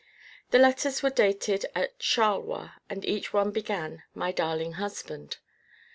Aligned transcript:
The 0.49 0.57
letters 0.57 1.03
were 1.03 1.11
dated 1.11 1.67
at 1.75 1.99
Charleroi 1.99 2.71
and 2.89 3.05
each 3.05 3.33
one 3.33 3.51
began: 3.51 4.01
"My 4.15 4.31
darling 4.31 4.71
husband." 4.81 5.37